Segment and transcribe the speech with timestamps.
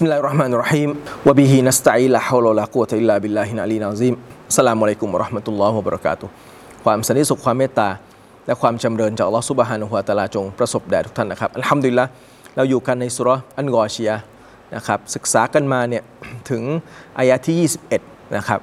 [0.00, 0.90] بسم الله الرحمن الرحيم
[1.28, 4.14] وبه نستعين لا حول ولا قوة إلا بالله العلي العظيم
[4.48, 6.28] السلام عليكم ورحمة الله وبركاته
[6.84, 7.88] ความสันติสุขความเมตตา
[8.46, 12.04] และความจำเริญจากอัลลอฮฺซุบฮานุฮูวาตาลาจงประสบแด่ทุกท่านนะครับอัลฮัมดุลิลละ
[12.56, 13.28] เราอยู่กันในสุร
[13.58, 14.10] อันกอชีย
[14.76, 16.02] นะครับศึกษากันมาเนี่ย
[16.50, 16.62] ถึง
[17.18, 17.56] อายะที่
[17.98, 18.60] 21 นะครับ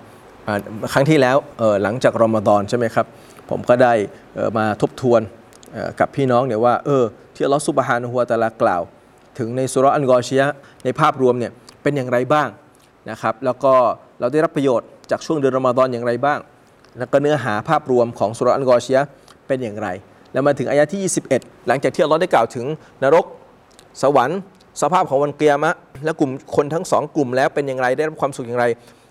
[0.94, 1.38] ครั้งที่แล้ว
[1.84, 3.06] หลังจากรอมฎอนใช่ไหมครับ
[3.50, 3.94] ผมก็ได้
[4.58, 5.22] มาทบทวน
[6.00, 7.04] กับพี่น้องเนี่ยว่าเออ
[7.36, 8.84] ที่อัลลอฮฺซุบฮานุฮูวาตาลากล่าว
[9.40, 10.48] ถึงในสุรอันกอชียะ
[10.84, 11.52] ในภาพรวมเนี่ย
[11.84, 12.48] เป็นอย่างไรบ้าง
[13.10, 13.74] นะครับ แล้วก็
[14.20, 16.40] เราได้รับประโยชน์จากช่วงเดือนรอมฎอนอย่างไรบ้าง
[16.98, 19.02] แล้วก็เนื้อหาภาพรวมของสุรอันกอชียะ
[19.48, 19.88] เป็นอย่างไร
[20.34, 21.02] แล้วมาถึงอายะที่
[21.34, 22.66] 21 หลังจากที่อัลลอฮ์ได้กล่าวถึง
[23.04, 23.26] นรก
[24.02, 24.40] สวรรค์
[24.82, 25.74] สภาพของวันเกียามะ
[26.06, 28.66] และกลุ่มคนทั้งสองกลุ่มแล้วเป็นอย่างไรได้รับความสุขอย่างไร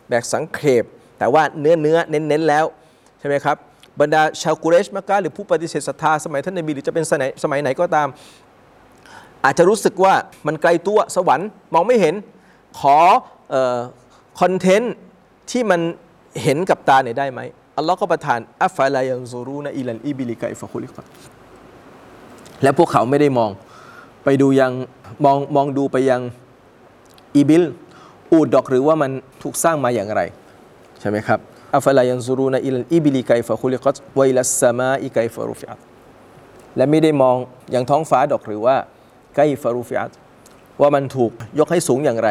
[0.08, 0.84] แบกสังเขป
[1.18, 2.64] แต่ว่าเนื้อเนื้อเน้นเน้นแล้ว
[3.20, 3.56] ใช่ไหมครับ
[4.00, 8.08] บรรดาชาวกุเรชมักกะหรือผู้ปฏิเสธศรัทธาสมัยท่านนบีหรือจะเป็นสมัยสมัยไหนก็ตาม
[9.44, 10.14] อาจจะรู้สึกว่า
[10.46, 12.14] มันไกลตัวสวรรค์มองไม่เห็น
[12.80, 12.98] ขอ
[14.40, 14.94] content
[15.50, 15.80] ที่มัน
[16.42, 17.40] เห็นกับตาเนี่ยได้ไหม
[17.76, 21.02] อัลลอฮ์ก็ประทานأفلا ينظرون إلى الإبل كيف خلقت
[22.62, 23.50] และพวกเขาไม่ได้มอง
[24.24, 24.72] ไปดูยัง
[25.24, 26.20] มองมองดูไปยัง
[27.36, 27.64] อีบิล
[28.32, 29.10] อูดดอกหรือว่ามัน
[29.42, 30.20] ถูกสร้างมาอย่างไร
[31.00, 31.38] ใช่ไหมครับ
[31.76, 35.80] أفلا ينظرون إلى الإبل كيف خلقت وإلى السماء كيف رفعت
[36.76, 37.36] และไม่ได้มอง
[37.72, 38.76] อย่างท้องฟ้าดอกหรือว่า
[39.36, 40.12] كيف رفعت
[40.80, 42.28] ว่ามันถูกยกให้สูงอย่างไร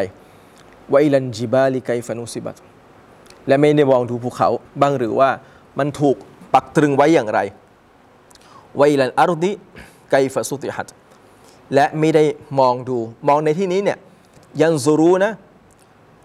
[0.93, 2.57] وإلى الجبال كيف نصبت
[3.47, 4.49] และไม่ได้มองดูภูเขา
[4.81, 5.29] บ้างหรือว่า
[5.79, 6.15] มันถูก
[6.53, 7.39] ปักตรึงไว้อย่างไร
[8.79, 10.87] وإلى الأرض كيف سطحت
[11.73, 12.23] และไม่ได้
[12.59, 13.97] มองดูมองในที่นี้เนี่ย
[14.61, 15.33] ยังซูรูนะ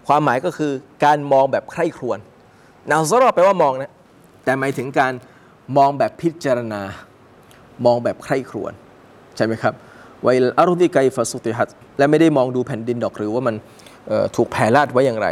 [0.07, 0.71] ความหมายก็คือ
[1.05, 2.19] การมองแบบใคร่ครวญ
[2.89, 3.91] นาซรอแปลว่ามองนะ
[4.43, 5.13] แต่หมายถึงการ
[5.77, 6.81] มองแบบพิจารณา
[7.85, 8.73] มองแบบใคร่ครวญ
[9.35, 9.73] ใช่ไหมครับ
[10.23, 13.55] ไวลอารุดิไกฟาสุติฮัตและไม่ได้มองดูแผ่นดินดอกหรือว่ามัน
[14.35, 15.27] ถูกแผ่ลาดไว้อย่างไร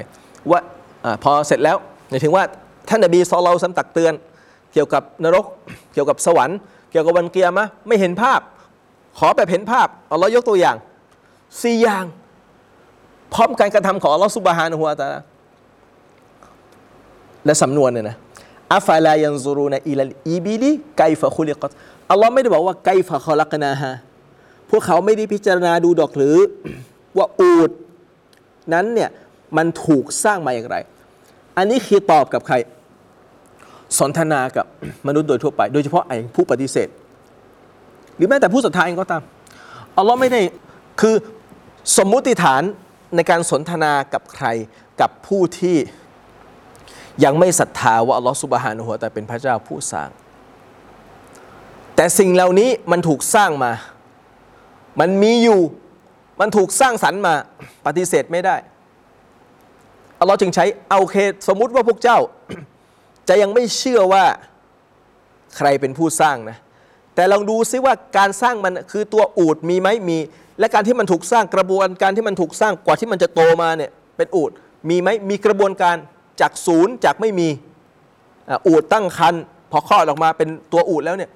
[0.51, 0.59] ว่า
[1.05, 1.77] อพอเสร็จแล้ว
[2.09, 2.44] หมายถึงว่า
[2.89, 4.13] ท่านนบีซอลเราสัมตักเตือน
[4.73, 5.45] เกี่ยวกับนรก
[5.94, 6.57] เกี่ยวกับสวรรค์
[6.91, 8.39] เกี่ยวกับวันกิยามะฮ์ไม่เห็นภาพ
[9.17, 10.75] ขอแบบเห็นภาพอัลลอฮ์ยกตัวอย่าง
[11.63, 12.06] สี่อย่าง
[13.33, 15.07] พร้อมการกระทำของอัลลอฮ์سبحانه وتعالى
[17.45, 18.16] และสำนวนเนี่ยนะ
[18.75, 21.72] أفلا ينظرون إلى الإبل كيف خلقت
[22.11, 23.91] อัลลอฮ์ไม่ได้บอกว่าكيف خلقناها
[24.72, 26.38] พวกเขาไม่ได้พิจารณาดูดอกหรือ
[27.18, 27.72] ว่าอูฐ
[28.74, 29.09] นั้นเนี่ย
[29.57, 30.78] มันถูกสร้างมาอย่างไร
[31.57, 32.56] อันนี้คือตอบกับใคร
[34.00, 34.66] สนทนากับ
[35.07, 36.90] มนุษย์โดยทั่วไป โดยเฉพาะไอ้ผู้ปฏิเสธ
[38.16, 39.24] หรือแม้แต่ผู้ศรัทธาเองก็ตาม
[39.97, 40.41] อัลลอฮ์ไม่ได้
[41.01, 41.16] คือ
[41.97, 42.62] สมมุติฐาน
[43.16, 44.47] ในการสนทนากับใคร
[45.01, 45.78] กับผู้ที่
[47.24, 50.09] ยังไม่ศรัทธาว่าอัลลอฮ์สุบฮานะฮูวะตะอาลาเป็นพระเจ้าผู้สร้าง
[51.96, 53.72] แต่สิ่งเหล่านี้มันถูกสร้างมา
[55.00, 55.61] มันมีอยู่
[56.39, 57.35] มันถูกสร้างสรรค์มา
[57.85, 58.55] ปฏิเสธไม่ได้
[60.19, 61.16] อัลลอฮ์จึงใช้เอาเค
[61.47, 62.19] สมมุติว่าพวกเจ้า
[63.29, 64.25] จะยังไม่เชื่อว่า
[65.57, 66.57] ใครเป็นผู้สร้างนะ
[67.16, 70.17] แต่ลองดูซิว่าการสร้างมันคือตัวอูดมีไหมมี
[70.59, 74.51] และการที่มันถูกสร้างกระบวนการที่มันถูกสร้างกว่าที่มันจะโตมาเนี่ยเป็นอูด
[74.89, 75.95] มีไหมมีกระบวนการ
[76.41, 77.50] จากศูนย์จากไม่มี
[78.67, 79.35] อูดตั้งคัน
[79.71, 81.29] พอคลอดออกมาเป็นตัวอูดแล้วเนี่ย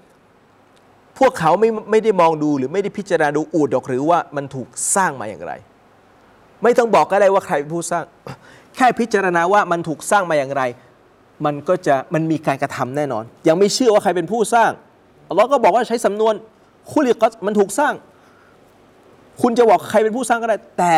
[1.19, 5.53] พวกเขาไม่ไม่ได้มองดูหรือไม่ได้พิจารณาดูอูดดอกหรือว่ามันถูกสร้างมาอย่างไร
[6.63, 8.03] ไม่ต้องบอกก็ได้ว่าใครเป็นผู้สร้าง
[8.75, 10.63] แค่พิจารณาว่ามันถูกสร้างมาอย่างไร
[11.45, 14.71] มันก็จะมันมีการกระทำแน่นอน ยังไม่เชื่อว่าใครเป็นผู้สร้าง
[15.29, 16.33] อัลลอฮ์ก็บอกว่าใช้สำนวน
[16.91, 17.93] คุลิกัสมันถูกสร้าง
[19.41, 20.95] คุณจะบอกใครเป็นผู้สร้างก็ได้ แต่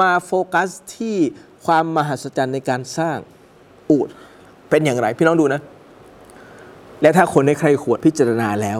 [0.00, 1.16] มาโฟกัสที่
[1.64, 3.18] ความมหัศจรรย์ในการสร้าง
[3.90, 4.08] อูด
[4.70, 5.60] เป็นอย่างไร พี่น้องดูนะ
[7.02, 8.78] และถ้าคนได้ใครขวดพิจารณาแล้ว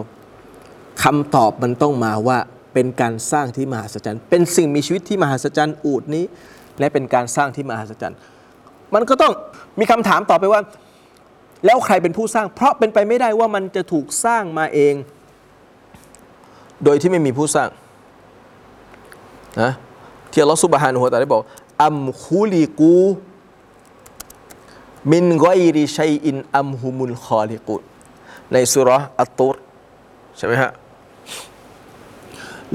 [1.03, 2.37] คำตอบมันต้องมาว่า
[2.73, 6.25] เป็นการสร้างที่มหัศจรรย์ เป็นสิ่งมีชีวิตที่มหัศจรรย์อูดนี้
[6.79, 8.17] และเป็นการสร้างที่มหัศจรรย์
[8.93, 9.33] มันก็ต้อง
[9.79, 10.61] มีคำถามต่อไปว่า
[11.65, 14.95] แล้วใครเป็นผู้สร้าง เพราะเป็นไปไม่ได้ว่ามันจะถูกสร้างมาเอง
[16.83, 17.69] โดยที่ไม่มีผู้สร้าง
[19.61, 19.71] นะ
[20.31, 21.43] ที่อัลลอฮฺซุบฮานุฮุวตาได้บอก
[21.85, 23.01] อัมคุลิกู
[25.11, 27.75] มินกอยริชัยอินอัมฮุมุลคอลิกุ
[28.53, 29.55] ในสุราะอัตตุร
[30.37, 30.71] ใช่ไหมฮะ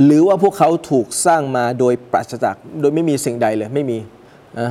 [0.04, 3.98] หรือว่าพวกเขาถูกสร้างมาโดยปราศจากโดยไม่มีสิ่งใดเลยไม่มี
[4.60, 4.70] นะ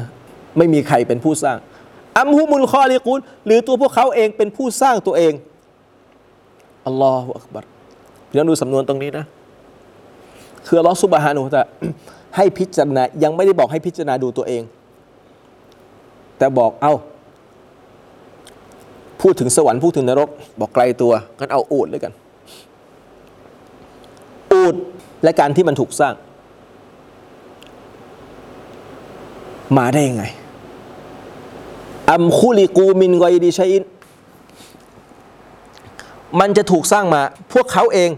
[0.58, 1.58] ไม่มีใครเป็นผู้สร้าง
[2.20, 5.34] อัมฮุมุลคอลิกุนหรือตัวพวกเขาเองเป็นผู้สร้างตัวเอง
[6.88, 7.64] อัลลอฮฺอักบัร
[8.30, 9.26] พี่น้องดูสำนวนตรงนี้นะ
[10.68, 11.64] คืออัลลอฮฺซุบฮานุฮะตะ
[12.36, 14.64] ให้พิจารณายังไม่ได้บอกให้พิจารณาดูตัวเอง
[16.38, 16.94] แต่บอกเอา
[19.22, 20.30] พูดถึงสวรรค์พูดถึงนรก
[20.60, 22.14] บอกไกลตัวกันเอาอูดเลยกัน
[24.54, 24.76] อูด
[25.24, 26.14] และการที่มันถูกสร้าง
[29.78, 30.24] มาได้ยังไง
[32.12, 33.84] อัมคุลิกูมินไกดีชัยอิน
[36.40, 37.22] มันจะถูกสร้างมา
[37.54, 38.10] พวกเขาเอง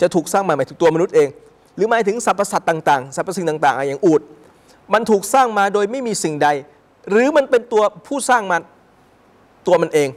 [0.00, 1.28] จะถูกสร้างมาหมายถึงตัวมนุษย์เอง
[1.76, 4.20] หรือหมายถึงสรรพสัตว์ต่างๆสรรพสิ่งต่างๆอะอย่างอูด
[4.92, 6.48] มันถูกสร้างมาโดยไม่มีสิ่งใด
[7.10, 8.62] หรือมันเป็นตัวผู้สร้างมัน
[9.66, 10.08] ตัวมันเอง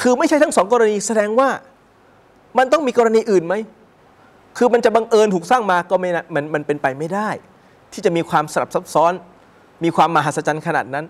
[0.00, 1.48] คือไม่ใช่ทั้งสองกรณีแสดงว่า
[2.58, 3.54] มันต้องมีกรณีอื่นไหม
[4.58, 7.28] คือมันจะบังเอิญถูกสร้างมาก็ไม่นะมันมันเป็นไปไม่ได้
[7.92, 9.12] ที่จะมีความสลับซับซ้อน
[9.84, 11.04] มีความมหัศจรรย์ขนาดนั้น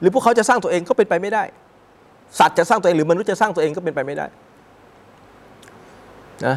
[0.00, 1.44] หรือพวกเขาจะสร้างตัวเองก็เป็นไปไม่ได้
[2.38, 4.26] สัตว์จะสร้างตัวเองหรือมนุษย์จะสร้างตัวเองก็เป็นไปไม่ได้
[6.46, 6.56] นะ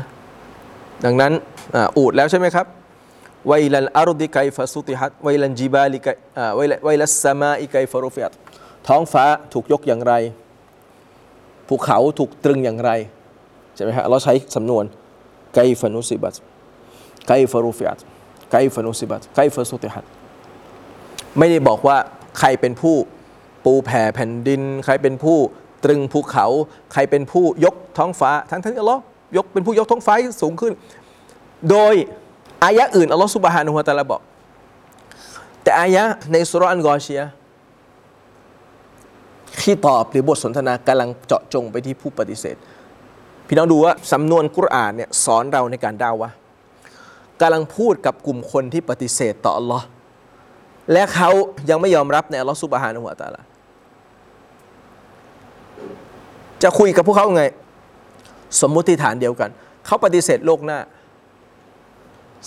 [1.05, 1.31] ดังนั้น
[1.75, 2.65] อ,อูดแล้วใช่ไหมครับ
[3.47, 6.07] ไวลันอารุดิไกฟะสุติฮัตไวลันจิบาลิไก
[6.55, 8.33] ไวลันไวลัสสมาอิไกฟะรุฟิยัต
[8.87, 10.13] ท้องฟ้าถูกยกอย่างไร
[11.67, 12.91] ภูเขาถูกตรึงอย่างไร
[13.75, 14.85] ใช่ไหมฮะเราใช้สำนวน
[15.55, 16.35] ไกฟนุสิบัต
[17.27, 17.99] ไกฟรุฟิยัต
[18.51, 20.05] ไกฟนุสิบัตไกฟสุติฮัต
[21.37, 21.97] ไม่ได้บอกว่า
[22.39, 22.95] ใครเป็นผู้
[23.65, 25.37] ปูแผ่แผ่นดิน ใครเป็นผู้
[25.83, 26.45] ตรึงภูเขา
[26.93, 29.01] ใครเป็นผู้ยกท้องฟ้า ทั้งทั้งอัลลอฮ์
[29.37, 30.73] ยกเป็นผู้ยกท้องฟ้าให้สูงขึ้น
[31.69, 31.93] โดย
[32.63, 34.21] อายะอื่นอัลลอฮ์สุบฮานุฮะตะลาบอก
[35.63, 37.21] แต่อายะในสุรอันกอเชีย
[39.61, 42.55] ที่ตอบหรือบทสนทนากำลังเจาะจงไปที่ผู้ปฏิเสธ
[43.49, 46.29] พี่น้องดูว่าสำนวนกุรอานเนี่ยสอนเราในการดาวะ
[47.41, 49.85] กำลังพูดกับกลุ่มคนที่ปฏิเสธต่ออัลลอฮ์
[50.91, 51.29] และเขา
[51.69, 53.41] ยังไม่ยอมรับในอัลลอฮ์สุบฮานุฮะตาลา
[56.63, 57.43] จะคุยกับพวกเขาไง
[58.61, 59.49] สมมุติฐานเดียวกัน
[59.85, 60.79] เขาปฏิเสธโลกหน้า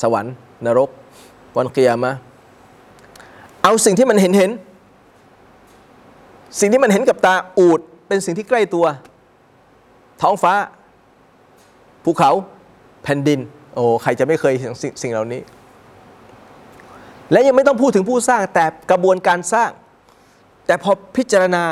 [0.03, 0.35] สวรรค์
[0.67, 0.91] นรก
[1.57, 2.13] วันเกียร์มา
[3.63, 4.51] เอาสิ่งที่มันเห็นเห็น
[6.61, 8.87] สิ่งที่มันเห็นกับตาอูด เป็นสิ่งที่ใกล้ตัว
[10.23, 10.55] ท้องฟ้า
[12.05, 12.31] ภูเขา
[13.03, 13.41] แผ่นดิน
[13.75, 15.41] โอ้ใครจะไม่เคยเห็นสิ่งสิ่งเหล่านี้
[17.33, 19.71] และยังไม่ต้องพูดถึงผู้สร้างแต่กระบวนการสร้าง
[20.67, 21.63] แต่พอพิจารณา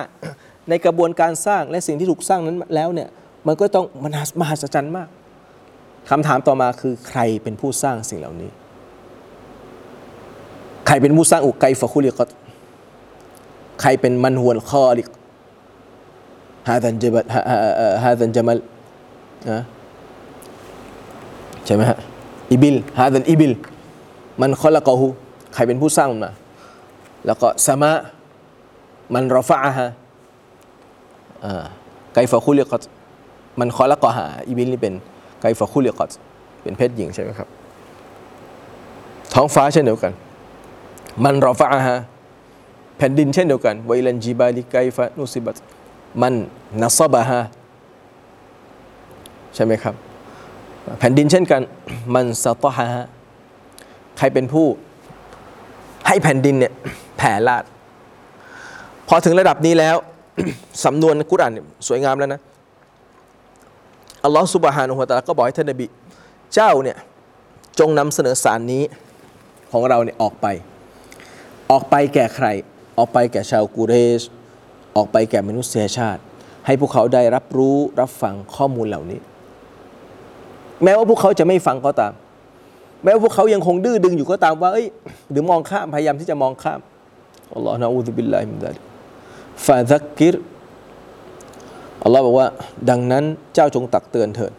[0.69, 3.09] ในกระบวนการสร้างและสิ่งที่ถูกสร้างนั้นแล้วเนี่ย
[3.47, 5.09] มันก็ต้องมันมหัศจรรย์มาก
[6.11, 8.51] คำถามต่อมาคือใครเป็นผู้สร้างสิ่งเหล่านี้
[10.87, 12.29] ใครเป็นผู้สร้างอุกไกฟะคุลิกต
[13.81, 15.09] ใครเป็นมันฮวนคอลิก
[16.69, 17.25] ฮาดันจบัล
[18.03, 18.59] ฮาดันจมัล
[19.51, 19.63] นะ
[21.67, 21.99] ใช่ไหมฮะ
[22.51, 23.53] อิบิลฮาดันอิบิล
[24.41, 25.07] มันคอละกอฮู
[25.55, 26.33] ใครเป็นผู้สร้างมันมา
[27.27, 27.93] แล้วก็สมะ
[29.15, 29.89] มันรอฟะฮะ
[32.15, 32.83] ไกฟะคุลิกต
[33.61, 34.95] มันคอละกอฮาอิบิลนี่เป็น
[35.41, 36.11] ไกฟะคุลิกต
[36.63, 37.49] เป็นเพศหญิงใช่ไหมครับ
[39.35, 40.13] ท้องฟ้าเช่นเดียวกัน
[41.25, 41.99] มันรอฟะฮะ
[42.99, 45.57] แผ่นดินเช่นเดียวกันไวลันจิบาลิไกฟะนุสิบัต
[46.23, 46.35] มัน
[46.83, 47.41] นัสบะฮะ
[49.55, 49.95] ใช่ไหมครับ
[50.99, 51.61] แผ่นดินเช่นกัน
[52.15, 53.05] มันสตอฮะ
[54.19, 54.67] ใครเป็นผู้
[56.07, 56.73] ให้แผ่นดินเนี่ย
[57.19, 57.65] แผ่ลาด
[59.09, 59.97] พอถึงระดับนี้แล้ว
[60.85, 62.41] สำนวนกุรอานเนี่ยสวยงามแล้วนะ
[64.25, 65.87] อัลลอฮฺสุบฮานุฮะตะอาลาก็บอกให้ท่านนบี
[66.55, 66.97] เจ้าเนี่ย
[67.79, 68.83] จงนำเสนอสารนี้
[69.73, 70.47] ของเราเนี่ยออกไป
[71.71, 72.47] ออกไปแก่ใคร
[72.99, 74.23] ออกไปแก่ชาวกูเรช
[74.97, 76.21] ออกไปแก่มนุษยชาติ
[76.67, 79.21] ให้พวกเขาได้รับรู้รับฟังข้อมูลเหล่านี้
[80.85, 82.13] แม้ว่าพวกเขาจะไม่ฟังก็ตาม
[83.05, 84.87] แม้ว่าพวกเขายังคงดื้อดึงอยู่ก็ตามว่าเอ้ย
[85.31, 86.81] หรือมองข้ามพยายามที่จะมองข้าม
[87.55, 88.83] อัลลอฮฺنعوذ بالله من ذلك
[89.67, 90.35] فذكر
[92.05, 92.49] อัลลอฮ์บอกว่า
[92.91, 94.53] ดังนั้นเจ้าจงตักเตือนเถิด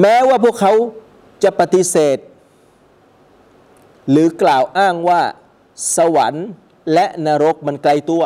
[0.00, 0.72] แม้ว่าพวกเขา
[1.44, 2.18] จะปฏิเสธ
[4.10, 5.20] หรือกล่าวอ้างว่า
[5.96, 6.46] สวรรค์
[6.92, 8.22] และนรกมันไกลตัว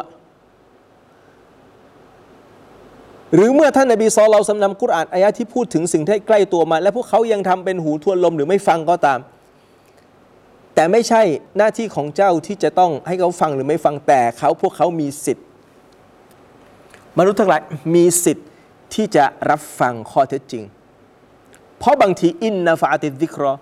[3.35, 9.18] หรือเมื่อท่านนบีซอลเราสำนำกุรอานอายะที่พูดถึงสิ่งที่ใกล้ตัวมา และพวกเขายังทำเป็นหูทวนลมหรือไม่ฟังก็ตาม
[10.75, 11.23] แต่ไม่ใช่
[11.56, 15.47] หน้าที่ของเจ้าที่จะต้องให้เขาฟังหรือไม่ฟังแต่เขาพวกเขามีสิทธิ์
[17.18, 17.61] มนุษย์ทั้งหลาย
[17.94, 18.47] มีสิทธิ์
[18.94, 20.64] ที่จะรับฟังข้อเท็จจริง
[21.78, 23.52] เพราะบางทีإن نفعت الذكرى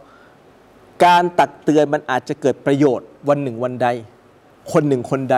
[1.04, 3.88] การตักเตือนมันอาจจะเกิดประโยชน์วันหนึ่งวันใด
[4.72, 5.36] คนหนึ่งคนใด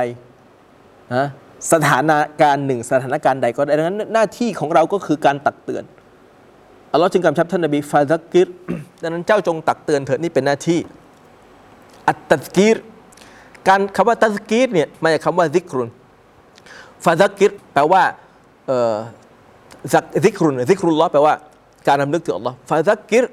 [1.14, 1.26] นะ
[1.72, 2.12] สถาน
[2.42, 5.84] การณ์หนึ่งสถานการณ์ใดก็ได้ดังนั้นหน้าที่ของเราก็คือการตักเตือน
[6.92, 8.48] อัลลอฮ์จึงกำชับท่านนบี فذكر
[9.02, 10.80] ดังนั้นเจ้าจงตักเตือนเถิดนี่เป็นหน้าที่
[12.08, 12.76] التذكير
[13.68, 18.02] การคำว่า تذكير เนี่ยมาจากคำว่า ذكر فذكر แปลว่า
[20.24, 21.34] ذكر ذكر الله แปลว่า
[21.88, 23.24] การรำลึกถึงอัลลอฮ์فذكر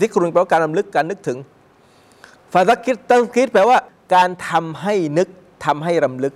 [0.00, 1.38] ذكر แปลว่าการรำลึกการนึกถึง
[2.52, 3.78] فذكر تذكير แปลว่า
[4.14, 5.28] การทำให้นึก
[5.64, 6.34] ทำให้รำลึก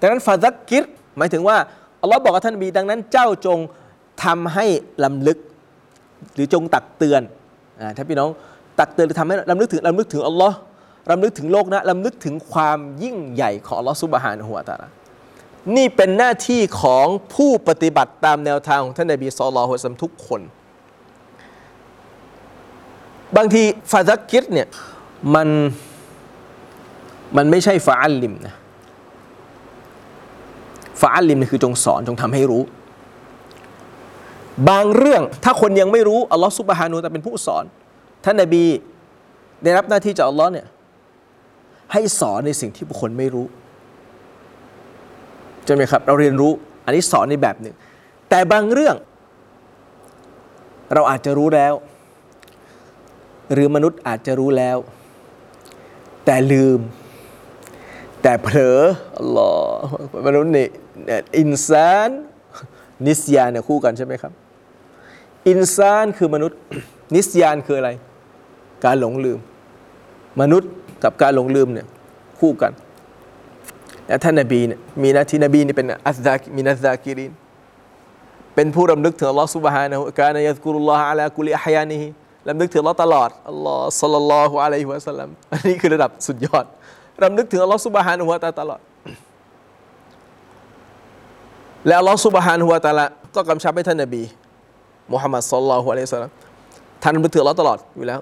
[0.00, 0.84] ดังนั้น فذكر
[1.18, 1.56] หมายถึงว่า
[2.02, 3.58] อัลลอฮ์บอกกับท่านนบีดังนั้นเจ้าจง
[4.24, 4.66] ทำให้
[5.04, 5.38] รำลึก
[6.34, 7.22] หรือจงตักเตือน
[7.80, 8.30] อ่าถ้าพี่น้อง
[8.78, 10.56] ตักเตือนหรือทำให้รำลึกถึงรำลึกถึงอัลลอฮ์
[11.10, 14.88] รำลึกถึงโลกนะรำลึกถึงความยิ่งใหญ่ของอัลลอฮฺسبحانه وتعالى
[15.76, 20.40] นี่เป็นหน้าที่ของผู้ปฏิบัติตามแนวทางของท่านนบีสุลต่านละฮ์สัมทุกคน
[23.36, 24.68] บางทีฟาซักกิรเนี่ย
[25.34, 25.48] มัน
[27.36, 28.54] มันไม่ใช่ฟาอัลลิมนะ
[31.00, 32.62] ฟาอัลลิมนี่คือจงสอนจงทำให้รู้
[34.68, 37.64] บางเรื่องถ้าคนยังไม่รู้อัลลอฮฺซุบฮานูแต่เป็นผู้สอน
[38.24, 38.64] ท่านนบี
[39.62, 40.66] ได้รับหน้าที่จากอัลลอฮ์เนี่ย
[41.92, 43.46] ให้สอนในสิ่งที่บุคคลไม่รู้
[45.64, 46.52] ใช่ไหมครับ เราเรียนรู้
[46.84, 47.74] อันนี้สอนในแบบหนึ่ง
[48.30, 48.96] แต่บางเรื่อง
[50.94, 51.74] เราอาจจะรู้แล้ว
[53.52, 54.78] หรือมนุษย์อาจจะรู้แล้ว
[56.24, 56.80] แต่ลืม
[58.22, 58.78] แต่เผลอ
[59.18, 59.50] อัลลอ
[59.84, 59.92] ฮ์
[60.26, 60.70] มนุษย์นี่เนี่ย
[61.39, 62.09] อินซาน
[63.07, 64.33] นิสยานเนี่ยคู่กันใช่ไหมครับ
[65.49, 66.59] อินซานคือมนุษย์
[67.15, 67.89] นิสยานคืออะไร
[68.85, 69.39] การหลงลืม
[70.41, 70.71] มนุษย์
[71.03, 71.87] กับการหลงลืมเนี่ย
[72.39, 72.71] คู่กัน
[74.07, 77.31] และท่านนบีเนี่ยมีหน้าที่นบีนี่เป็นอัลซากิมินัซากิริน
[78.55, 82.03] เป็นผู้รำลึกถึงอัลลอฮ์ سبحانه และ كان يذكر الله على كل أحيانه
[82.47, 86.65] รำลึกถึงอัลลอฮ์ตลอดอัลลอฮ์สัลลัลลอฮุอะลัยฮิวะสัลลัมอันนี้คือระดับสุดยอด
[87.23, 88.79] รำลึกถึงอัลลอฮ์ سبحانه และ تعالى ตลอด
[91.88, 94.22] แล้วลอสุบฮานหัวตาละก็กำชับให้ท่านนบี
[95.12, 96.32] มุฮัมมัดสัลลัลลอฮุอะลัยฮิสลาม
[97.02, 98.20] ท่านเป็นถือเราตลอดอยู่แล้ว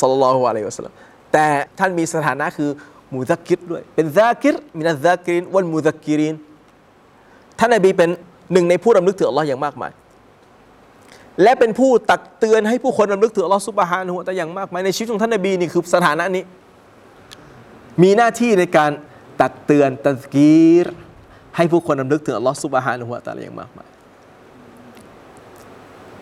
[0.00, 0.94] สัลลัลลอฮุอะลัยฮิสลาม
[1.32, 1.46] แต่
[1.78, 2.70] ท่านมีสถานะคือ
[3.14, 6.34] มุซักกิรด้วย เป็นซากิรมินัซากิรินวันมุซักกิริน
[7.58, 8.10] ท่านนบีเป็น
[8.52, 9.92] หนึ่งในผู้รำลึกถึงอัลลอฮ์อย่างมากมาย
[11.42, 16.42] และเป็นผู้ตักเตือนให้ผู้คนรำลึกถึงอัลลอฮ์สุบฮานหัวตาอย่างมากมายในชีวิตของท่านนบีนี่คือสถานะนี้
[18.02, 18.90] มีหน้าที่ในการ
[19.40, 20.86] ตักเตือนตัสกีร
[21.58, 23.88] ให้ผู้คนรำลึกถึงอัลลอฮ์ซุบฮานะฮูวะตะอาลาอย่างมากมาย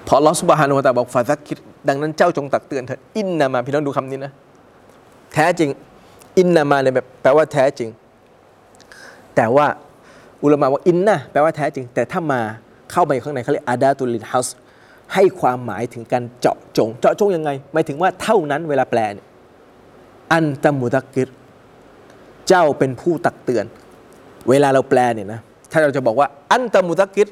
[0.06, 4.32] พออัลลอฮ์ซุบฮานะฮูวะตาบอกฟาซักกิรดังนั้นเจ้าจงตักเตือนเถอะอินนามาพี่น้องดูคำนี้นะ
[5.34, 5.70] แท้จริง
[6.38, 7.88] อินนามาเนี่ยแบบแปลว่าแท้จริง
[9.36, 9.66] แต่ว่า
[10.42, 12.40] อุลามะว่าอินนะแปลว่าแท้จริง แต่ถ้ามา
[12.92, 14.48] เข้ามาอยู่ข้างในเขาเรียกอาดาตุลินฮัส
[15.14, 19.26] ให้ความหมายถึงการเจาะจง เจาะจงยังไงหมายถึงว่าเท่านั้นเวลาแปลเนี่ย
[20.32, 21.28] อันตะมุตักกิร
[22.48, 23.64] เจ้าเป็นผู้ตักเตือน
[24.50, 27.28] เวลาเราแปลเนี่ยนะถ้าเราจะบอกว่า อันตะมุตักกิร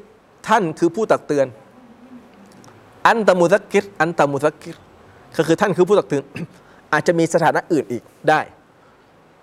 [0.47, 1.47] ท่านคือผู้ตักเตือน
[3.07, 4.75] อันตะมุตักกิรอันตะมุตักกิร
[5.37, 6.23] ก็คือท่านคือผู้ตักเตือน
[6.93, 8.39] อาจจะมีสถานะอื่นอีกได้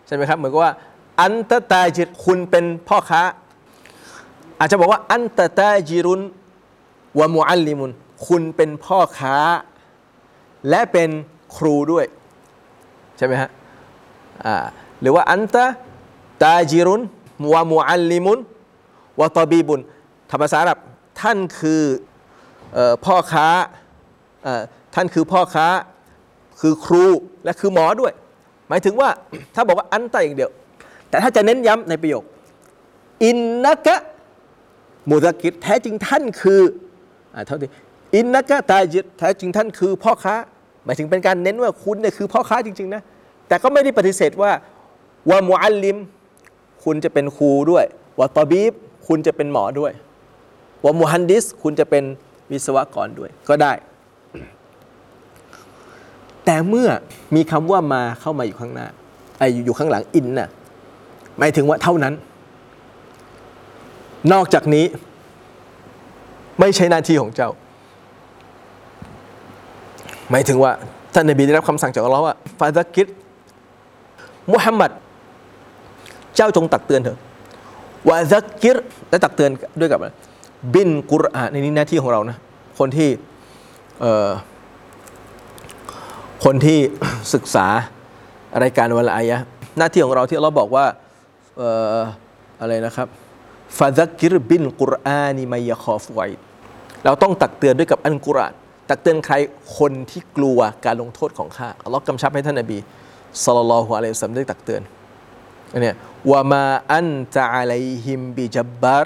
[0.07, 0.73] ใช่ไหมครับเหมือนกับว่า
[1.23, 3.23] อันตะตาจิรคุณเป็นพ่อค้า
[4.59, 6.21] อาจจะบอกว่า อันตะตาจิรุน
[7.19, 7.91] วะมุอัลลิมุน
[8.26, 9.37] คุณเป็นพ่อค้า
[10.69, 11.11] และเป็น
[11.57, 12.07] ครูด้วย
[13.17, 13.50] ใช่ไหมฮะ
[15.00, 15.64] หรือว่าอันตะ
[16.43, 17.00] ตาจิรุน
[17.53, 18.39] วะมุอัลลิมุน
[19.21, 19.81] วะตอบีบุน
[20.31, 20.79] ธรรมภาษาอับ
[21.21, 21.83] ท่านคือ
[22.77, 23.47] อพ่อค้า
[24.95, 25.67] ท่านคือพ่อค้า
[26.61, 27.05] คือครู
[27.45, 28.13] และคือหมอด้วย
[28.69, 29.09] หมายถึงว่า
[29.55, 30.51] ถ้าบอกว่าอันตะอย่างเดียว
[31.09, 32.25] แต่ถ้าจะเน้นย้ำในประโยค
[33.25, 33.97] อินนักะ
[35.11, 36.61] มุตะกิดแท้จริงท่านคือ
[37.35, 37.69] อ่าเท่าที่
[38.17, 40.35] อินนักะตาจิดแท้จริงท่านคือพ่อค้า
[40.85, 43.03] หมายถึงเป็นการเน้นว่าคุณเนี่ยคือพ่อค้าจริง ๆ นะ
[43.49, 44.51] แต่ก็ไม่ได้ปฏิเสธว่า
[45.31, 45.97] วามุอัลลิม
[46.85, 47.85] คุณจะเป็นครูด้วย
[48.19, 48.73] วะตอบีบ
[49.09, 49.93] คุณจะเป็นหมอด้วย
[50.85, 52.05] วะมุฮันดิส คุณจะเป็น
[52.51, 53.73] วิศวกรด้วย ก็ได้
[56.45, 56.89] แต่เมื่อ
[57.35, 58.87] มีคำว่ามาเข้ามาอยู่ข้างหน้า
[59.39, 60.49] ไออยู่ข้างหลังอินน่ะ
[61.39, 62.15] หมายถึงว่าเท่านั้น
[64.33, 64.85] นอกจากนี้
[66.61, 67.51] ไม่ใช่หน้าที่ของเจ้า
[70.31, 70.73] หมายถึงว่า
[71.15, 73.09] ท่านนบีได้รับคำสั่งจากอัลลอฮ์ว่าฟาซักกิร
[74.53, 74.91] มุฮัมมัด
[76.37, 77.19] เจ้าจงตักเตือนเถอะ
[78.09, 78.77] วาซักกิร
[79.11, 80.01] และตักเตือนด้วยกับ
[80.75, 82.37] บินกุรอานในนี้หน้าที่ของเรานะ
[82.79, 83.09] คนที่
[84.01, 84.31] เอ่อ
[86.45, 86.79] คนที่
[87.35, 87.67] ศึกษา
[88.62, 89.45] รายการวลาอายะห์
[89.79, 90.87] หน้าที่ของเราที่เราบอกว่า
[91.59, 92.01] เอ่อ
[92.61, 93.09] อะไรนะครับ
[93.79, 96.21] فذكر بالقرآن من يخاف وعيد
[97.05, 98.53] เราต้องตักเตือนด้วยกับอันกุรอาน
[98.91, 99.35] ตักเตือนใคร
[99.79, 102.79] คนที่กลัวการลงโทษของข้าอัลลอฮ์กำชับให้ท่านนบี
[103.45, 104.83] صلى الله عليه وسلم ได้ตักเตือน
[105.81, 105.95] เนี่ย
[106.31, 109.05] วะมาอันตะอะลัยฮิมบิจับบาร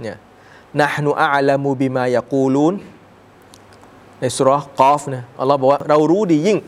[0.00, 0.16] เนี่ย
[0.80, 2.74] นะฮ์นุอะลัมูบิมายะกูลูน
[4.20, 4.50] ในสุร
[4.80, 6.58] กอฟนี่ยอัลลอฮ์บอกว่าเรารู้ดียิ่ง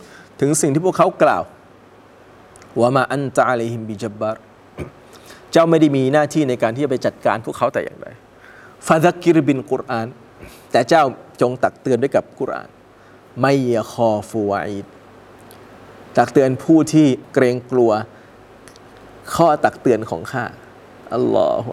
[0.41, 1.45] ถึงสิ่งที่พวกเขากล่าว
[2.81, 4.37] ว่ามาอันตะอะลัยฮิมบิจับบาร
[5.53, 8.07] เจ้าไม่ได้มีหน้าที่ในการที่จะไปจัดการพวกเขาแต่อย่างใด
[8.87, 10.07] ฟาซักกิรบินกุรอาน
[10.71, 11.03] แต่เจ้า
[11.41, 12.69] จงตักเตือนด้วยกับกุรอาน
[13.41, 14.87] ไม่ยคอฟูวาอิด
[16.19, 17.91] ตักเตือนผู้ที่เกรงกลัว
[19.35, 20.45] ข้อตักเตือนของข้า
[21.15, 21.71] อัลลอฮฺ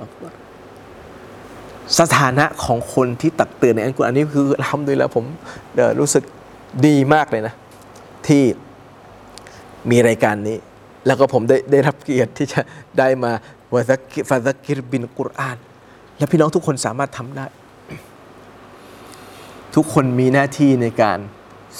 [2.00, 5.26] สถานะของคนที่ตักเตือนในอันกุรอานนี้คือทำด้วยแล้วผม
[6.00, 6.24] รู้สึก
[6.88, 7.54] ดีมากเลยนะ
[8.28, 8.44] ที่
[9.92, 10.58] มีรายการนี้
[11.08, 12.62] แล้วก็ผมได้ได้รับเกียรติที่จะ
[13.00, 13.32] ได้มา
[13.74, 15.58] วะซักฟะซักกิรบินกุรอาน
[16.18, 17.46] และพี่น้องทุกคนสามารถทำได้
[19.76, 21.20] ทุกคนมีหน้าที่ในการ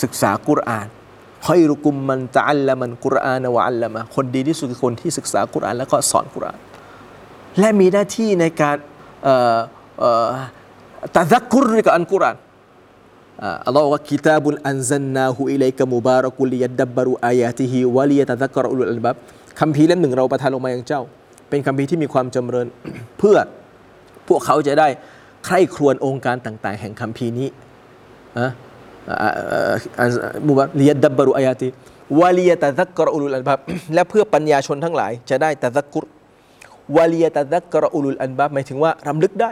[0.02, 0.88] ศึกษากุรอาน
[1.46, 6.60] คอยรุกุมมันตะอัลละมันกุรอานวะอัลละมะคนดีที่สุดคือคนที่ศึกษากุรอานแล้วก็สอนกุรอาน
[7.60, 8.78] และมีหน้าที่ในการ
[11.16, 12.38] تذكر กับอันกุรอาน
[13.66, 19.16] อัลลอฮ์บอกว่าكتاب أنزلناه إليك مبارك ليدبروا آياته وليتذكر أولو الألباب
[19.60, 21.02] คัมภีร์เล่มหนึ่งเราประทานลงมาอย่างเจ้า
[21.50, 22.68] เป็นคัมภีร์ที่มีความจำเริญ
[23.18, 23.38] เพื่อ
[24.28, 24.88] พวกเขาจะได้
[25.46, 27.48] ใคร่ครวญโองการต่าง ๆ แห่งคัมภีร์นี้
[28.38, 28.63] อะอ่าอ่าอ่า
[30.48, 31.68] مبارك ليدبروا آياته
[32.20, 33.60] وليتذكر أولو الألباب
[33.94, 36.06] และเพื่อปัญญาชนทั้งหลาย จะได้ تذكر
[36.96, 39.52] วาลียตะซักกรอุลุลอันบับหมายถึงว่ารำลึกได้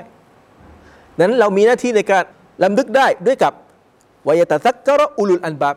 [1.19, 2.23] นั้นเรามีหน้าที่ในการ
[2.63, 3.53] รำลึกได้ด้วยกับ
[4.27, 5.75] วายตะซักกรอุลุลอันบับ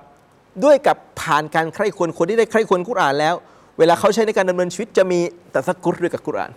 [0.65, 3.35] ด้วยกับผ่านการใคร่ควรคนที่ได้ใคร่ควรกุรอานแล้ว
[3.79, 5.19] เวลาเขาใช้ในการดำเนินชีวิตจะมี
[5.55, 6.51] ตะซักกุรด้วยกับกุรอาน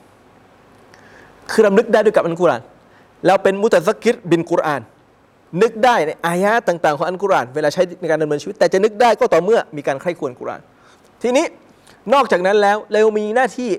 [1.51, 2.61] คือรำลึกได้ด้วยกับอันกุรอาน
[3.27, 4.81] เราเป็นมุตะซักกิรบินกุรอาน
[5.61, 10.61] นึกได้ในอายะห์ต่าง ๆ ของอันกุรอานเวลาใช้ในการดำเนินชีวิต แต่จะนึกได้ก็ต่อเมื่อมีการใคร่ควรกุรอาน
[11.23, 11.45] ทีนี้
[12.13, 13.69] นอกจากนั้นแล้วเรามีหน้าที่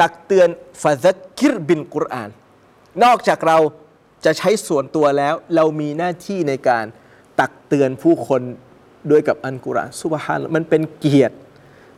[0.00, 0.48] ตักเตือน
[0.82, 2.30] ฟาซักกิรบินกุรอาน
[3.04, 3.58] นอกจากเรา
[4.24, 6.84] จะใช้ส่วนตัวแล้ว เรามีหน้าที่ในการ
[7.40, 8.42] ตักเตือนผู้คน
[9.10, 11.34] ด้วยกับอันกุรอานสุบฮานมันเป็นเกียรติ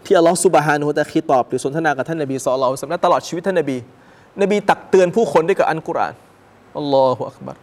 [0.04, 3.76] ที่อัลลอฮฺสุบฮานุฮุตะอาลาคีตอบหรือสนทนากับท่านนบีศ็อลลัลลอฮุอะลัยฮิวะซัลลัมและตลอดชีวิตท่านนบี
[4.42, 6.14] นบีตักเตือนผู้คนด้วยกับอันกุรอาน
[6.78, 7.56] อัลลอฮฺอักบัร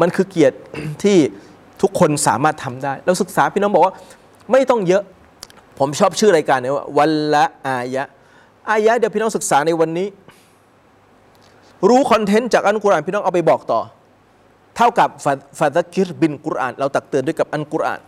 [0.00, 0.56] มันคือเกียรติ
[1.02, 1.16] ที่
[1.82, 3.94] ทุกคนสามารถทำได้เราศึกษาพี่น้องบอกว่า
[4.52, 5.02] ไม่ต้องเยอะ
[5.78, 8.04] ผมชอบชื่อรายการเนี่ยว่าวันละอายะ
[8.70, 10.08] อายะเดี๋ยวพี่น้องศึกษาในวันนี้
[11.88, 13.80] รู้คอนเทนต์จากอันกุรอานพี่น้องเอาไปบอกต่อ
[14.76, 18.00] เท่ากับฟาฟาซักกิรบินกุรอาน เราตักเตือนด้วยกับอันกุรอาน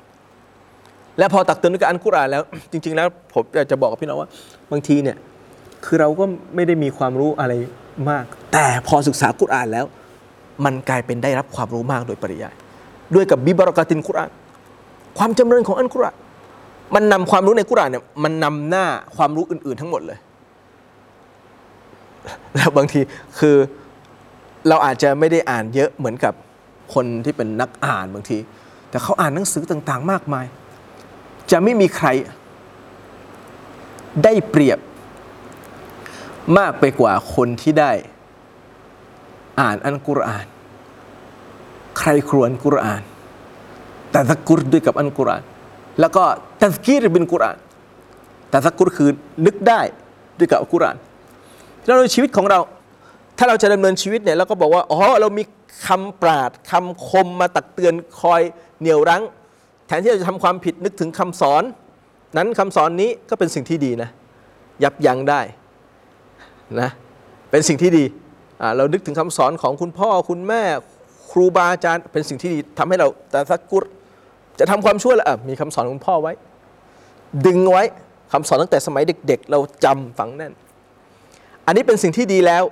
[1.19, 4.29] และพอตักเตือนด้วยกับอันกุรอานแล้ว จริง ๆ แล้วผมอยากจะบอกกับพี่น้องว่า
[4.71, 5.17] บางทีเนี่ย
[5.85, 7.53] คือเราก็ไม่ได้มีความรู้อะไร
[8.11, 9.87] มาก แต่พอศึกษากุรอานแล้ว
[10.65, 12.55] มันกลายเป็นได้รับความรู้มากโดยปริยาย
[13.15, 14.31] ด้วยกับบิบารกาตินกุราน
[15.19, 16.17] ความจำเริญของอันกุราน
[16.95, 20.19] มันนำความรู้ในกุรานเนี่ยมันนำหน้าความรู้อื่น ๆ ทั้งหมดเลย
[22.55, 23.01] แล้วบางที
[23.39, 23.57] คือ
[24.69, 26.35] เราอาจจะไม่ได้อ่านเยอะเหมือนกับ
[26.95, 28.39] คนที่เป็นนักอ่านบางที
[28.91, 30.47] แต่เขาอ่านหนังสือต่าง ๆ มากมาย
[31.51, 32.09] จะไม่มีใคร
[34.25, 34.79] ได้เปรียบ
[36.59, 37.93] มากไปกว่าคนที่ได้
[39.61, 40.47] อ่านอันกุรอาน
[41.99, 43.03] ใครครวนกุรอาน
[44.11, 45.43] แต่ตะกุรด้วยกับอันกุรอาน
[46.01, 46.25] แล้วก็
[46.61, 47.59] ตัสกีรบินกุรอาน
[48.51, 49.11] แต่ตะกุรคือ
[49.47, 49.81] นึกได้
[50.39, 50.97] ด้วยกับอัลกุรอาน
[51.85, 52.59] แล้วในชีวิตของเรา
[53.39, 55.45] ถ้าเราจะดำเนินชีวิตเนี่ยเราก็บอกว่าอ๋อเรามี
[55.87, 58.43] คำปราดคำคมมาตักเตือนคอย
[58.81, 59.23] เหนี่ยวรั้ง
[59.87, 61.63] แทนที่เราจะทำความผิดนึกถึงคำสอน
[62.37, 64.11] นั้นคำสอนนี้ก็เป็นสิ่งที่ดีนะ
[64.83, 65.41] ยับยั้งได้
[66.81, 66.91] นะ
[67.51, 68.05] เป็นสิ่งที่ดี
[68.77, 70.63] เรานึกถึงคำสอนของคุณพ่อคุณแม่
[71.31, 73.85] ครูบาอาจารย์เป็นสิ่งที่ดีทำให้เราแต่สักกุร
[74.59, 76.33] จะทำความชั่วแล้วอะมีคำสอนของคุณพ่อไว้
[77.47, 77.83] ดึงไว้
[78.33, 80.53] คำสอนตั้งแต่สมัยเด็ก ๆ เราจำฝังแน่น
[81.67, 82.65] อันนี้เป็นสิ่งที่ดีแล้ว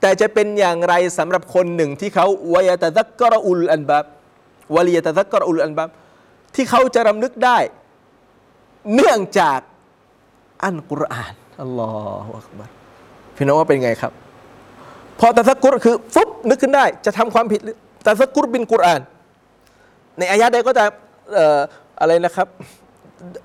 [0.00, 4.04] แต่จะเป็นอย่างไรสำหรับคนหนึ่งที่เขาวายตะซักกรอุลอันบับ
[4.74, 5.88] วาลียตะซักกรอุลอันบับ
[6.54, 7.58] ที่เขาจะรำลึกได้
[8.94, 9.60] เนื่องจาก
[10.64, 11.90] อันกุรอานอัลลอ
[12.24, 12.68] ฮฺอักบัร
[13.36, 14.12] พี่น้องว่าเป็นไงครับ
[15.20, 17.60] พอตะซักกุรคือฟุ๊บนึกขึ้นได้ จะทำความผิด
[18.06, 19.00] ตะซักกุรบินกุรอาน
[20.18, 20.84] ในอายะใดก็จะ
[22.00, 22.48] อะไรนะครับ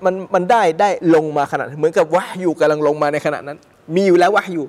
[0.04, 3.58] มันมันได้ได้ลงมาขนาดเหมือนกับวะฮยูกำลังลงมาในขณะนั้น
[3.94, 4.64] มีอยู่แล้ววะฮยู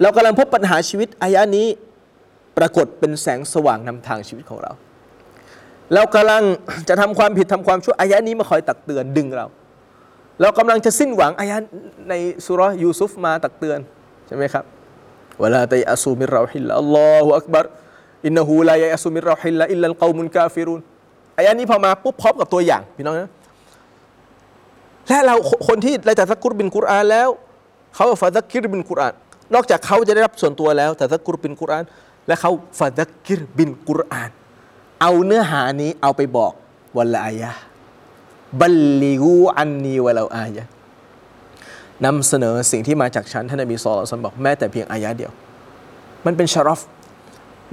[0.00, 1.66] เรากำลังพบปัญหาชีวิตอายะนี้
[2.58, 4.72] ปรากฏเป็นแสงสว่างนำทางชีวิตของเรา
[5.94, 6.42] เรากำลัง
[6.88, 9.46] จะทำความผิดทำความชั่วอายะนี้มาคอยตักเตือนดึงเรา
[10.40, 11.56] เรากำลังจะสิ้นหวังอายะ
[12.08, 13.78] ในซูเราะฮ์ยูซุฟมาตักเตือน
[14.26, 14.64] ใช่ไหมครับ
[15.42, 17.66] ولا تيأسوا من روح الله الله أكبر
[18.26, 20.80] إنه لا ييأس من روح الله إلا القوم الكافرون
[21.38, 23.30] อายะนี้พอมาปุ๊บพร้อมกับตัวอย่างพี่น้องนะ
[25.08, 25.34] และเรา
[25.68, 27.28] คนที่ได้تذكر بالقرآن แล้ว
[27.94, 29.14] เขา فذكر بالقرآن
[29.54, 31.84] นอกจากเขาจะได้รับส่วนตัวแล้วتذكر بالقرآن
[32.26, 34.30] และเขา فذكر بالقرآن
[35.00, 36.52] เอาเนื้อหานี้เอาไปบอก
[36.96, 37.50] วันละอายะ
[38.60, 40.64] بلغوا عني ولو آية
[42.04, 45.32] นำเสนอสิ่งที่มาจากฉันท่านนบีศอลลัมบอกแม้แต่เพียงอายะเดียว
[46.26, 46.80] มันเป็นشرف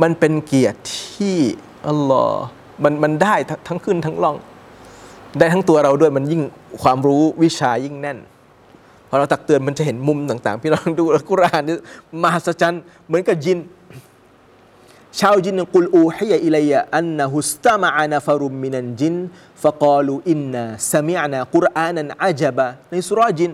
[0.02, 0.80] มันเป็นเกียรติ
[1.14, 1.38] ที่
[1.88, 2.44] อัลลอฮ์
[2.84, 3.36] มันมันได้
[3.68, 4.36] ทั้งขึ้นทั้งล่อง
[5.40, 6.42] ได้ทั้งตัวเราด้วยมันยิ่ง
[6.82, 8.18] ความรู้วิชายิ่งแน่น
[9.10, 11.76] พอเราตักเตือนมันจะเห็นมุมต่างๆ พี่น้องดูแล้วกุรอานนี่
[12.24, 13.60] มหัศจรรย์เหมือนกับยิน
[15.20, 19.16] ชาวจินกุลอูฮิยะอิลัยะอันนะฮุสตามะอานาฟารุมมินันจิน
[19.64, 23.52] ฟะกาลูอินนาสมิอานากุรอานันอาจบะในสุราจิน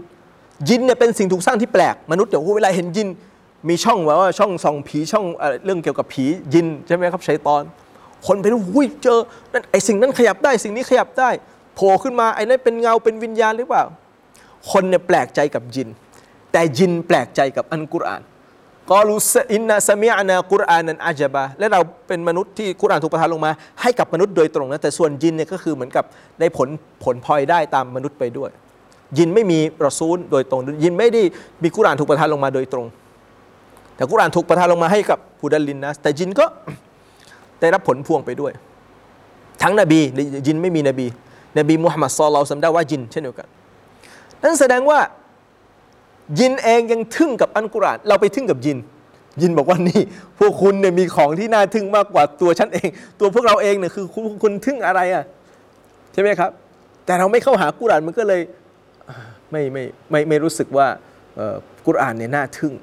[0.68, 3.08] จินเนี่ยเป็นสิ่งถูกสร้างที่แปลก มนุษย์เดี๋ยวเวลาเห็นจิน
[3.70, 7.64] มีช่องแบบว่าช่องส่องผีช่องเอ่อเรื่องเกี่ยวกับผีจินใช่ไหมครับชัยตอน
[8.28, 9.20] คนไปดูหุ้ยเจอ
[9.54, 11.30] นั่นไอสิ่งนั้นขยับได้สิ่งนี้ขยับได้
[11.76, 13.84] โผล่ขึ้นมาไอ้นั่นเป็นเงาเป็นวิญญาณหรือเปล่า
[14.72, 15.88] คนเนี่ยแปลกใจกับจิน
[16.52, 18.22] แต่จินแปลกใจกับอันกุรอาน
[18.92, 26.06] กอลูสอินนาสมิอานากุรอานันอาจบะและเราเป็นมนุษย์ที่กุรอานถูกประทานลงมา ให้กับมนุษย์โดยตรงนะแต่ส่วนจินเนี่ยก็คือเหมือนกับ
[26.40, 26.70] ได้ผล
[27.04, 28.50] ผลพลอยได้ตามมนุษย์ไปด้วย
[29.18, 31.22] ยินไม่มีรอซูลโดยตรง ยินไม่ได้
[31.64, 32.86] มีกุรานถูกประทานลงมาโดยตรง
[33.96, 36.46] แต่กุรานถูกประทานลงมาให้กับผู้ดัลลินนะแต่ยินก็
[37.60, 38.52] ได้รับผลพวงไปด้วย
[39.62, 40.00] ทั้งนบี
[40.48, 41.08] ยินไม่มีนบี
[41.58, 43.48] นบีมุฮัมมัดซอลเราสัมได้ว่ายินเช่นเดียวกัน
[44.44, 45.00] นั่นแสดงว่า
[46.40, 48.78] ยินเองยังทึ่งกับอันกุราน เราไปทึ่งกับยิน
[49.42, 50.02] ยินบอกว่านี่
[50.40, 52.88] พวกคุณเนี่ยมีของที่น่าทึ่งมากกว่าตัวฉันเอง
[53.20, 55.24] ตัวพวกเราเองเนี่ยคือคุณคุณทึ่งอะไรอะ
[56.14, 56.52] ใช่ไหมครับ
[57.06, 58.42] แต่เราไม่เข้าหากุรานมันก็เลย
[59.52, 60.88] ไม่ไม่ไม่ไม่รู้สึกว่า
[61.88, 62.74] กุรอานเนี่ยน่าทึ่ง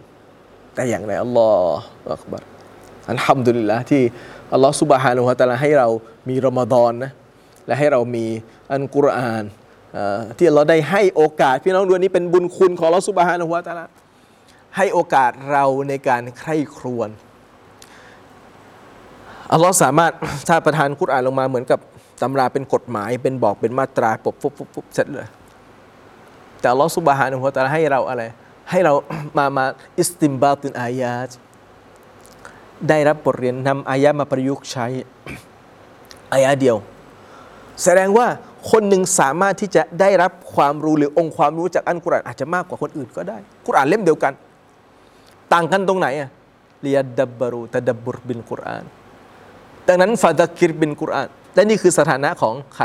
[0.74, 2.42] แต่อย่างไรอัลลอฮฺอักบัร
[3.10, 4.02] อัลฮัมดุลิลละที่
[4.52, 5.88] อัลลอฮฺสุบฮานุฮะตะลาให้เรา
[6.28, 7.12] มีรอมฎอนนะ
[7.66, 8.24] และให้เรามี
[8.72, 9.44] อันกุรอาน
[9.96, 9.98] อ
[10.38, 13.84] ที่เราได้ให้โอกาส พี่น้องดูอันนี้เป็นบุญคุณของอัลลอฮฺสุบฮานุฮะตะอาลา
[14.76, 17.10] ให้โอกาสเราในการใคร่ครวญ
[19.52, 20.12] อัลลอฮ์สามารถ
[20.48, 21.80] ถ้าประทานกุรอานลงมาเหมือนกับ
[22.22, 25.26] ตำราเป็นกฎหมายเป็นบอกเป็นมาตราปุบปุ๊บปุ๊บปุ๊บเสร็จเลย
[26.60, 28.22] แต่ลอสุบฮานะฮูวะตะอาให้เราอะไร
[28.70, 28.92] ให้เรา
[29.38, 29.64] มามา
[29.98, 31.30] อิสติมบาตินอายาต
[32.88, 34.86] ได้รับบทเรียนนำอายะมาประยุกต์ใช้
[36.32, 36.76] อายะเดียว
[37.84, 38.26] แสดงว่า
[38.70, 44.32] คนหนึ่งสามารถที่จะได้รับความรู้หรือองค์ความรู้จากอันกุรอานอาจจะมากกว่าคนอื่นก็ได้กุรอานเล่มเดียวกัน
[45.52, 46.30] ต่างกันตรงไหนอะ
[46.82, 48.84] ليدبروا تدبر بالقرآن
[49.88, 52.84] ดังนั้นفذكر بالقرآن และนี่คือสถานะของใคร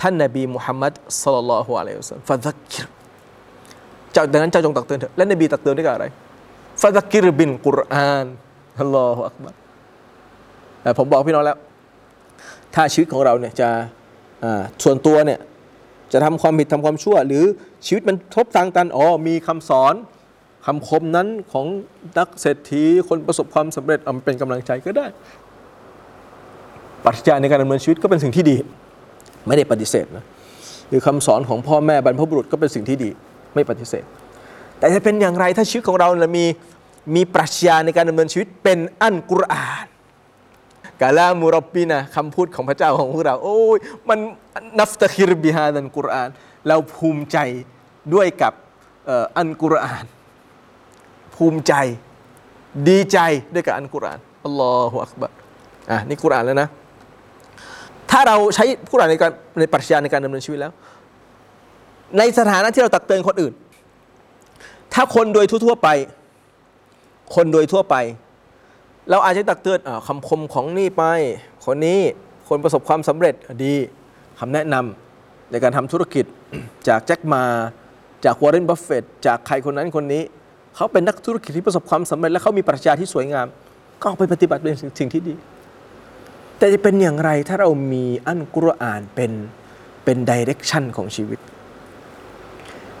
[0.00, 2.86] ท่านนบีมุฮัมมัดصلى الله عليه وسلم فذكر
[4.12, 6.06] เจ้าดังนั้นเจ้าจงตักเตือนเถอะและนบีตักเตือนด้วยกับอะไร
[6.82, 8.26] فذكر بالقرآن
[8.80, 9.54] الله أكبر
[10.82, 11.58] แต่ผมบอกพี่น้องแล้ว
[12.74, 13.68] ถ้าชีวิตของเราเนี่ยจะ
[14.84, 15.40] ส่วนตัวเนี่ย
[16.12, 17.44] จะทำความผิดทำความชั่ว หรือ
[17.86, 19.94] ชีวิตมันทบทางตันอ๋อมีคำสอน
[20.66, 21.66] คำคมนั้นของ
[22.18, 25.06] นักเศรษฐีคนประสบความสำเร็จเอามาเป็นกำลังใจก็ได้
[27.04, 28.56] ปรัชญาในการดำเนินชีวิตก็เป็นสิ่งที่ดี
[29.46, 30.24] ไม่ได้ปฏิเสธนะ
[30.88, 33.10] หรือคำสอนของพ่อแม่บรรพบุรุษก็เป็นสิ่งที่ดี
[33.54, 34.04] ไม่ปฏิเสธ
[34.78, 36.44] แต่จะเป็นอย่างไรถ้าชีวิตของเราเนี่ยมี
[37.14, 39.86] มีปรัชญาในการดำเนินชีวิตเป็นอันกุรอาน
[41.02, 44.18] กาลามุรบบีนะคำพูดของพระเจ้าของพวกเรา โอ้ยมัน
[44.78, 46.28] นัฟตะคิรบิฮาดันกุรอาน
[46.68, 47.38] เราภูมิใจ
[48.14, 48.52] ด้วยกับ
[49.38, 50.04] อันกุรอาน
[51.36, 51.74] ภูมิใจ
[52.88, 53.18] ดีใจ
[53.54, 55.30] ด้วยกับอันกุรอานอัลลอฮฺอักบัร
[55.90, 56.68] อะนี่กุรอานแล้วนะ
[58.10, 60.72] ถ้าเราใช้กุรอานในการในปรัชญาในการดำเนินชีวิตแล้ว
[62.18, 63.52] ในสถานะที่เราตักเตือนคนอื่น
[64.94, 65.88] ถ้าคนโดยทั่วๆไป
[67.34, 67.96] คนโดยทั่วไป
[69.10, 71.04] เราอาจจะตักเตือนอคำคมของนี่ไป
[71.64, 72.00] คนนี้
[72.48, 73.74] คนประสบความสำเร็จดี
[74.38, 76.24] คำแนะนำในการทำธุรกิจ
[76.88, 77.42] จากแจ็คมา
[78.24, 80.22] จากวอร์เรนบัฟเฟตจากใครคนนั้นคนนี้
[80.76, 83.46] เขาเป็นนักธุรกิจที่ประสบความสำเร็จ และเขามีปรัชญาที่สวยงาม
[84.02, 85.34] ก็ไปปฏิบัติเป็นสิ่งที่ดี
[86.58, 89.32] แต่จะเป็นอย่างไรถ้าเรามีอันกุรอานเป็น
[90.04, 91.40] เป็น direction ของชีวิต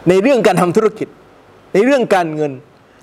[0.08, 1.08] ในเรื่องการทำธุรกิจ
[1.74, 2.52] ในเรื่องการเงิน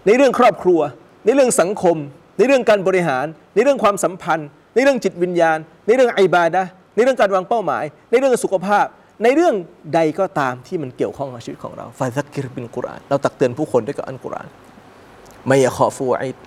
[0.05, 0.79] ในเรื่องครอบครัว
[1.25, 1.97] ในเรื่องสังคม
[2.37, 6.63] ในเรื่องการบริหาร ในเรื่องความสัมพันธ์ ในเรื่องจิตวิญญาณ ในเรื่องไอบาดะ
[6.95, 8.85] ในเรื่องการวางเป้าหมาย ในเรื่องสุขภาพ
[9.23, 9.53] ในเรื่อง
[9.95, 14.49] ใดก็ตามที่มันเกี่ยวข้องกับชีวิตของเราฟาซักกิรบินกุรอานเราตักเตือนผู้คนด้วยกับอันกุรอาน
[15.47, 16.37] ไม่ยาขอฟูอิด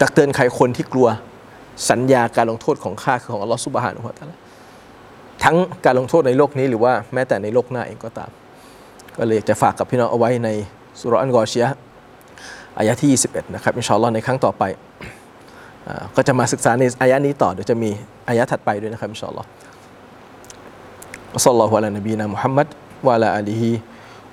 [0.00, 1.08] ตักเตือนใครคนที่กลัว
[1.90, 4.36] สัญญาการลงโทษของข้าคือของอัลลอฮฺสุบฮานุฮะตะลา
[5.44, 8.30] ทั้งการลงโทษในโลกนี้หรือว่าแม้แต่ในโลกหน้าเองก็ตาม
[9.18, 10.48] ก็เลยอยากจะฝากกับพี่น้องเอาไว้ใน
[11.00, 11.68] สุรอันกอชียะ
[12.78, 14.62] อายะที่ 21 นะครับอินชาอัลลอฮ์ในครั้งต่อไป
[16.16, 17.90] ก็จะมาศึกษาในอายะนี้ต่อเดี๋ยวจะมี
[18.28, 19.48] อายะถัดไปด้วยนะครับอินชาอัลลอฮ์
[21.34, 22.68] วะซัลลัลอฮุอะลานบีนะมุฮัมมัด
[23.06, 23.70] วะอะลาอาลีฮิ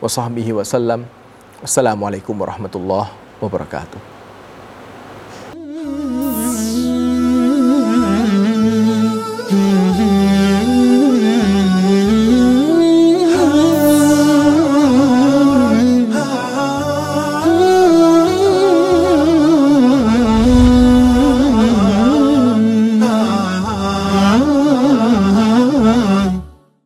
[0.03, 0.99] วะซอฮบิฮิวะสัลลัม
[1.65, 3.09] อัสสลามุอะลัยกุมวะราะห์มะตุลลอฮ์
[3.41, 4.10] วะบะเราะกาตุฮ์